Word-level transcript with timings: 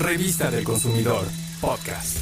Revista 0.00 0.50
del 0.50 0.64
Consumidor, 0.64 1.26
podcast. 1.60 2.16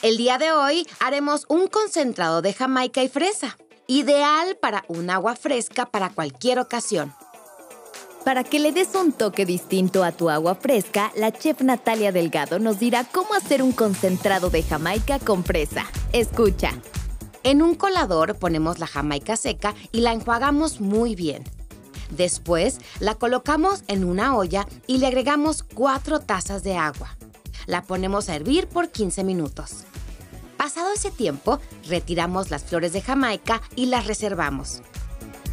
El 0.00 0.16
día 0.16 0.38
de 0.38 0.50
hoy 0.50 0.86
haremos 0.98 1.44
un 1.50 1.66
concentrado 1.66 2.40
de 2.40 2.54
jamaica 2.54 3.02
y 3.02 3.10
fresa, 3.10 3.58
ideal 3.86 4.56
para 4.62 4.86
un 4.88 5.10
agua 5.10 5.36
fresca 5.36 5.84
para 5.84 6.08
cualquier 6.08 6.58
ocasión. 6.58 7.12
Para 8.24 8.44
que 8.44 8.60
le 8.60 8.72
des 8.72 8.94
un 8.94 9.12
toque 9.12 9.44
distinto 9.44 10.04
a 10.04 10.12
tu 10.12 10.30
agua 10.30 10.54
fresca, 10.54 11.12
la 11.14 11.30
chef 11.30 11.60
Natalia 11.60 12.12
Delgado 12.12 12.58
nos 12.58 12.80
dirá 12.80 13.04
cómo 13.04 13.34
hacer 13.34 13.62
un 13.62 13.72
concentrado 13.72 14.48
de 14.48 14.62
jamaica 14.62 15.18
con 15.18 15.44
fresa. 15.44 15.84
Escucha. 16.14 16.70
En 17.42 17.60
un 17.60 17.74
colador 17.74 18.38
ponemos 18.38 18.78
la 18.78 18.86
jamaica 18.86 19.36
seca 19.36 19.74
y 19.92 20.00
la 20.00 20.14
enjuagamos 20.14 20.80
muy 20.80 21.14
bien. 21.14 21.44
Después 22.10 22.78
la 23.00 23.14
colocamos 23.14 23.82
en 23.88 24.04
una 24.04 24.36
olla 24.36 24.66
y 24.86 24.98
le 24.98 25.06
agregamos 25.06 25.62
4 25.62 26.20
tazas 26.20 26.62
de 26.62 26.76
agua. 26.76 27.16
La 27.66 27.82
ponemos 27.82 28.28
a 28.28 28.36
hervir 28.36 28.68
por 28.68 28.90
15 28.90 29.24
minutos. 29.24 29.84
Pasado 30.56 30.92
ese 30.92 31.10
tiempo, 31.10 31.60
retiramos 31.88 32.50
las 32.50 32.64
flores 32.64 32.92
de 32.92 33.02
jamaica 33.02 33.60
y 33.74 33.86
las 33.86 34.06
reservamos. 34.06 34.82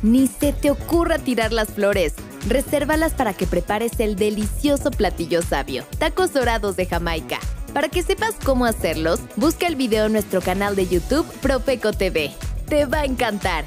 Ni 0.02 0.28
se 0.28 0.54
te 0.54 0.70
ocurra 0.70 1.18
tirar 1.18 1.54
las 1.54 1.70
flores. 1.70 2.14
Resérvalas 2.48 3.14
para 3.14 3.34
que 3.34 3.48
prepares 3.48 4.00
el 4.00 4.16
delicioso 4.16 4.92
platillo 4.92 5.42
sabio, 5.42 5.86
tacos 5.98 6.34
dorados 6.34 6.76
de 6.76 6.86
Jamaica. 6.86 7.40
Para 7.74 7.90
que 7.90 8.04
sepas 8.04 8.36
cómo 8.44 8.66
hacerlos, 8.66 9.20
busca 9.38 9.66
el 9.66 9.76
video 9.76 10.06
en 10.06 10.14
nuestro 10.14 10.42
canal 10.42 10.76
de 10.76 10.88
YouTube 10.88 11.26
Profeco 11.42 11.94
TV. 11.94 12.32
Te 12.68 12.86
va 12.86 13.00
a 13.02 13.06
encantar. 13.06 13.66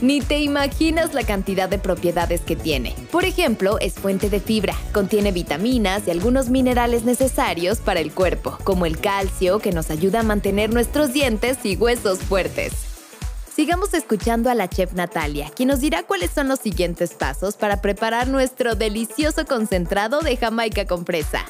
Ni 0.00 0.20
te 0.20 0.40
imaginas 0.40 1.14
la 1.14 1.22
cantidad 1.22 1.68
de 1.68 1.78
propiedades 1.78 2.40
que 2.40 2.56
tiene. 2.56 2.96
Por 3.12 3.24
ejemplo, 3.24 3.78
es 3.78 3.94
fuente 3.94 4.30
de 4.30 4.40
fibra, 4.40 4.74
contiene 4.92 5.30
vitaminas 5.30 6.02
y 6.06 6.10
algunos 6.10 6.48
minerales 6.48 7.04
necesarios 7.04 7.78
para 7.78 8.00
el 8.00 8.12
cuerpo, 8.12 8.58
como 8.64 8.86
el 8.86 8.98
calcio 8.98 9.60
que 9.60 9.70
nos 9.70 9.90
ayuda 9.90 10.20
a 10.20 10.24
mantener 10.24 10.72
nuestros 10.72 11.12
dientes 11.12 11.58
y 11.62 11.76
huesos 11.76 12.18
fuertes. 12.20 12.72
Sigamos 13.54 13.92
escuchando 13.92 14.50
a 14.50 14.54
la 14.54 14.68
chef 14.68 14.94
Natalia, 14.94 15.50
quien 15.54 15.68
nos 15.68 15.80
dirá 15.80 16.02
cuáles 16.02 16.30
son 16.30 16.48
los 16.48 16.58
siguientes 16.58 17.12
pasos 17.12 17.56
para 17.56 17.82
preparar 17.82 18.26
nuestro 18.26 18.74
delicioso 18.74 19.44
concentrado 19.44 20.20
de 20.20 20.36
Jamaica 20.38 20.86
con 20.86 21.04
fresa. 21.04 21.44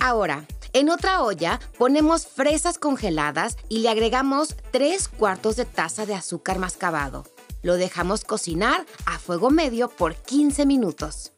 Ahora, 0.00 0.44
en 0.72 0.90
otra 0.90 1.22
olla 1.22 1.60
ponemos 1.78 2.26
fresas 2.26 2.78
congeladas 2.78 3.56
y 3.68 3.78
le 3.78 3.88
agregamos 3.88 4.56
3 4.72 5.08
cuartos 5.08 5.56
de 5.56 5.64
taza 5.64 6.04
de 6.04 6.14
azúcar 6.14 6.58
mascabado. 6.58 7.24
Lo 7.62 7.76
dejamos 7.76 8.24
cocinar 8.24 8.86
a 9.06 9.18
fuego 9.18 9.50
medio 9.50 9.88
por 9.88 10.14
15 10.14 10.66
minutos. 10.66 11.32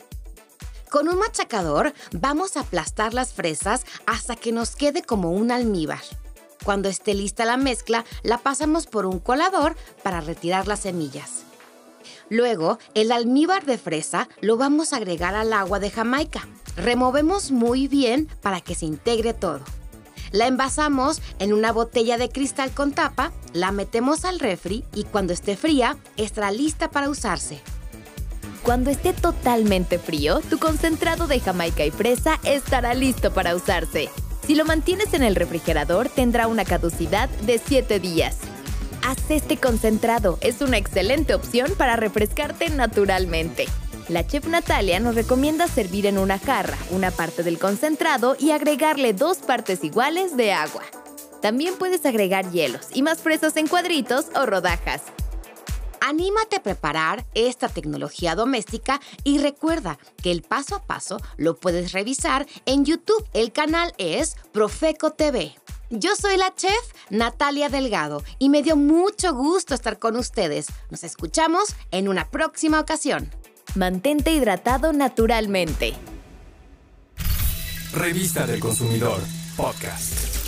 Con 0.91 1.09
un 1.09 1.19
machacador 1.19 1.95
vamos 2.13 2.57
a 2.57 2.61
aplastar 2.61 3.15
las 3.15 3.33
fresas 3.33 3.85
hasta 4.07 4.37
que 4.37 4.53
nos 4.53 4.77
quede 4.77 5.03
como 5.03 5.33
un 5.33 5.51
almíbar. 5.51 6.03
Cuando 6.65 6.89
esté 6.89 7.15
lista 7.15 7.45
la 7.45 7.57
mezcla, 7.57 8.05
la 8.23 8.39
pasamos 8.39 8.87
por 8.87 9.07
un 9.07 9.19
colador 9.19 9.75
para 10.03 10.21
retirar 10.21 10.69
las 10.69 10.81
semillas. 10.81 11.45
Luego, 12.29 12.79
el 12.95 13.11
almíbar 13.11 13.65
de 13.67 13.79
fresa 13.79 14.29
lo 14.41 14.57
vamos 14.57 14.93
a 14.93 14.97
agregar 14.97 15.35
al 15.35 15.53
agua 15.53 15.81
de 15.81 15.91
Jamaica. 15.91 16.47
Removemos 16.77 17.51
muy 17.51 17.89
bien 17.89 18.29
para 18.41 18.61
que 18.61 18.75
se 18.75 18.87
integre 18.87 19.35
todo. 19.35 19.61
La 20.33 20.47
envasamos 20.47 21.21
en 21.39 21.53
una 21.53 21.73
botella 21.73 22.17
de 22.17 22.31
cristal 22.31 22.71
con 22.71 22.93
tapa, 22.93 23.33
la 23.53 23.71
metemos 23.71 24.25
al 24.25 24.41
refri 24.41 24.83
y 24.95 25.05
cuando 25.05 25.35
esté 25.35 25.57
fría, 25.57 25.97
estará 26.17 26.51
lista 26.51 26.91
para 26.91 27.11
usarse. 27.11 27.61
Cuando 28.63 28.91
esté 28.91 29.13
totalmente 29.13 29.99
frío, 29.99 30.41
tu 30.49 30.59
concentrado 30.59 31.27
de 31.27 31.41
Jamaica 31.41 31.85
y 31.85 31.91
fresa 31.91 32.41
estará 32.45 32.95
listo 32.95 33.35
para 33.35 33.55
usarse. 33.55 34.09
Si 34.47 34.55
lo 34.55 34.65
mantienes 34.65 35.13
en 35.13 35.23
el 35.23 35.37
refrigerador, 35.37 36.09
tendrá 36.09 36.47
una 36.47 36.65
caducidad 36.65 37.29
de 37.29 37.61
7 37.65 38.01
días. 38.01 38.39
Haz 39.03 39.19
este 39.31 39.59
concentrado, 39.59 40.39
es 40.41 40.63
una 40.63 40.79
excelente 40.79 41.35
opción 41.35 41.73
para 41.77 41.97
refrescarte 41.97 42.71
naturalmente. 42.71 43.67
La 44.13 44.27
chef 44.27 44.47
Natalia 44.47 45.01
nos 45.01 45.15
recomienda 45.15 45.67
servir 45.67 46.05
en 46.05 46.19
una 46.19 46.39
jarra 46.39 46.77
una 46.91 47.11
parte 47.11 47.43
del 47.43 47.59
concentrado 47.59 48.37
y 48.39 48.51
agregarle 48.51 49.15
dos 49.15 49.39
partes 49.39 49.83
iguales 49.85 50.37
de 50.37 50.53
agua. 50.53 50.83
También 51.41 51.77
puedes 51.79 52.05
agregar 52.05 52.51
hielos 52.51 52.89
y 52.93 53.01
más 53.01 53.23
fresas 53.23 53.57
en 53.57 53.69
cuadritos 53.69 54.27
o 54.35 54.45
rodajas. 54.45 55.01
Anímate 56.03 56.57
a 56.57 56.63
preparar 56.63 57.25
esta 57.33 57.71
tecnología 57.71 58.35
doméstica 58.35 59.01
y 59.25 59.39
recuerda 59.39 59.99
que 60.23 60.31
el 60.31 60.43
paso 60.43 60.75
a 60.75 60.83
paso 60.83 61.17
lo 61.39 61.57
puedes 61.57 61.93
revisar 61.93 62.47
en 62.67 62.85
YouTube. 62.85 63.27
El 63.33 63.51
canal 63.51 63.95
es 63.97 64.37
Profeco 64.53 65.13
TV. 65.13 65.55
Yo 65.89 66.17
soy 66.17 66.37
la 66.37 66.55
chef 66.55 66.93
Natalia 67.09 67.71
Delgado 67.71 68.23
y 68.39 68.51
me 68.51 68.63
dio 68.63 68.77
mucho 68.77 69.33
gusto 69.33 69.75
estar 69.75 69.99
con 69.99 70.17
ustedes. 70.17 70.67
Nos 70.91 71.03
escuchamos 71.03 71.75
en 71.93 72.09
una 72.09 72.29
próxima 72.31 72.79
ocasión. 72.79 73.31
Mantente 73.75 74.33
hidratado 74.33 74.93
naturalmente. 74.93 75.95
Revista 77.95 78.47
del 78.47 78.61
Consumidor, 78.61 79.21
podcast. 79.57 80.42